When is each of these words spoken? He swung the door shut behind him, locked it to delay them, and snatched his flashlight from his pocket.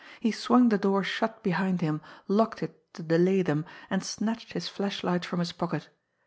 He 0.19 0.31
swung 0.31 0.69
the 0.69 0.79
door 0.79 1.03
shut 1.03 1.43
behind 1.43 1.79
him, 1.81 2.01
locked 2.27 2.63
it 2.63 2.91
to 2.95 3.03
delay 3.03 3.43
them, 3.43 3.65
and 3.87 4.03
snatched 4.03 4.53
his 4.53 4.67
flashlight 4.67 5.23
from 5.23 5.37
his 5.37 5.51
pocket. 5.51 5.89